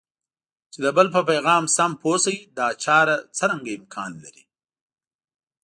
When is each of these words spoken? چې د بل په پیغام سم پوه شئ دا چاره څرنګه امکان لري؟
چې 0.71 0.79
د 0.85 0.87
بل 0.97 1.07
په 1.15 1.21
پیغام 1.29 1.63
سم 1.75 1.91
پوه 2.01 2.17
شئ 2.23 2.37
دا 2.57 2.67
چاره 2.83 3.15
څرنګه 3.37 3.71
امکان 3.79 4.11
لري؟ 4.23 4.43